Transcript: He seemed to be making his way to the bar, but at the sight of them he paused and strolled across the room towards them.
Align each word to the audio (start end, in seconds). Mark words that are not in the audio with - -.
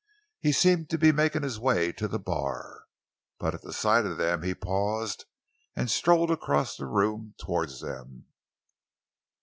He 0.39 0.51
seemed 0.51 0.89
to 0.89 0.97
be 0.97 1.11
making 1.11 1.43
his 1.43 1.59
way 1.59 1.91
to 1.91 2.07
the 2.07 2.17
bar, 2.17 2.85
but 3.37 3.53
at 3.53 3.61
the 3.61 3.71
sight 3.71 4.03
of 4.03 4.17
them 4.17 4.41
he 4.41 4.55
paused 4.55 5.25
and 5.75 5.91
strolled 5.91 6.31
across 6.31 6.75
the 6.75 6.87
room 6.87 7.35
towards 7.37 7.81
them. 7.81 8.25